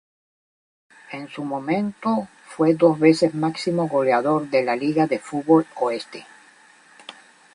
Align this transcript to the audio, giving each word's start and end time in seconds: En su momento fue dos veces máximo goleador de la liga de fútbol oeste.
En 1.11 1.29
su 1.29 1.43
momento 1.43 2.27
fue 2.47 2.73
dos 2.73 2.97
veces 2.97 3.35
máximo 3.35 3.87
goleador 3.87 4.49
de 4.49 4.63
la 4.63 4.75
liga 4.75 5.05
de 5.05 5.19
fútbol 5.19 5.67
oeste. 5.75 6.25